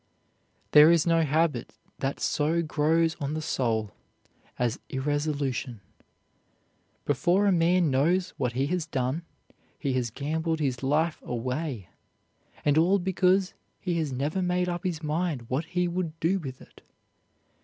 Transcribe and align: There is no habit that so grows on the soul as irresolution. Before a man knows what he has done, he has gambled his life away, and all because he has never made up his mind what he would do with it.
There 0.71 0.89
is 0.89 1.05
no 1.05 1.21
habit 1.21 1.75
that 1.99 2.19
so 2.19 2.63
grows 2.63 3.15
on 3.21 3.35
the 3.35 3.39
soul 3.41 3.91
as 4.57 4.79
irresolution. 4.89 5.79
Before 7.05 7.45
a 7.45 7.51
man 7.51 7.91
knows 7.91 8.31
what 8.31 8.53
he 8.53 8.65
has 8.65 8.87
done, 8.87 9.21
he 9.77 9.93
has 9.93 10.09
gambled 10.09 10.59
his 10.59 10.81
life 10.81 11.21
away, 11.21 11.89
and 12.65 12.79
all 12.79 12.97
because 12.97 13.53
he 13.79 13.99
has 13.99 14.11
never 14.11 14.41
made 14.41 14.67
up 14.67 14.83
his 14.83 15.03
mind 15.03 15.47
what 15.51 15.65
he 15.65 15.87
would 15.87 16.19
do 16.19 16.39
with 16.39 16.63
it. 16.63 16.81